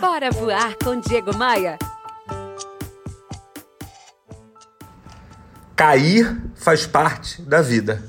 [0.00, 1.78] Bora voar com Diego Maia.
[5.74, 8.04] Cair faz parte da vida.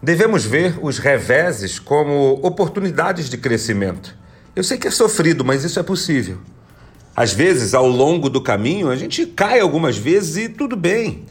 [0.00, 4.16] Devemos ver os reveses como oportunidades de crescimento.
[4.54, 6.38] Eu sei que é sofrido, mas isso é possível.
[7.14, 11.26] Às vezes, ao longo do caminho, a gente cai algumas vezes e tudo bem.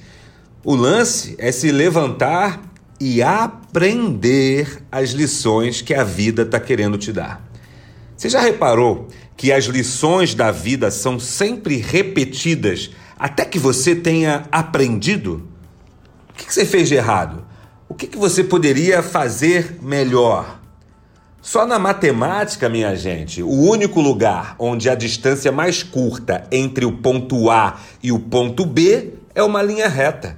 [0.62, 2.62] O lance é se levantar
[3.00, 7.49] e aprender as lições que a vida está querendo te dar.
[8.20, 9.08] Você já reparou
[9.38, 15.48] que as lições da vida são sempre repetidas até que você tenha aprendido?
[16.30, 17.46] O que você fez de errado?
[17.88, 20.60] O que você poderia fazer melhor?
[21.42, 26.98] Só na matemática, minha gente, o único lugar onde a distância mais curta entre o
[26.98, 30.36] ponto A e o ponto B é uma linha reta.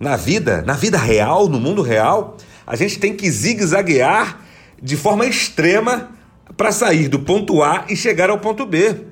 [0.00, 4.40] Na vida, na vida real, no mundo real, a gente tem que zigue-zaguear
[4.82, 6.16] de forma extrema
[6.58, 9.06] para sair do ponto A e chegar ao ponto B.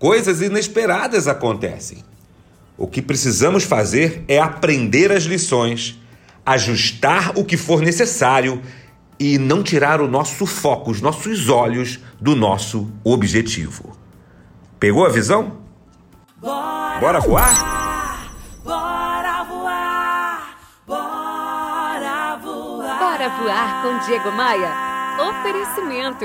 [0.00, 2.04] Coisas inesperadas acontecem.
[2.76, 5.96] O que precisamos fazer é aprender as lições,
[6.44, 8.60] ajustar o que for necessário
[9.18, 13.96] e não tirar o nosso foco, os nossos olhos do nosso objetivo.
[14.80, 15.58] Pegou a visão?
[16.40, 18.34] Bora, Bora voar?
[18.64, 18.98] Bora
[23.28, 24.72] voar com Diego Maia.
[25.28, 26.24] Oferecimento.